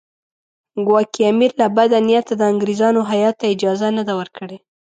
ګواکې 0.85 1.21
امیر 1.31 1.51
له 1.61 1.67
بده 1.77 1.99
نیته 2.07 2.33
د 2.37 2.41
انګریزانو 2.51 3.01
هیات 3.11 3.35
ته 3.39 3.45
اجازه 3.53 3.87
نه 3.97 4.03
ده 4.07 4.13
ورکړې. 4.19 4.57